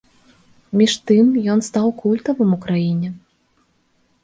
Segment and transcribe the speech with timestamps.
[0.79, 1.25] Між тым,
[1.57, 3.09] ён стаў культавым у краіне.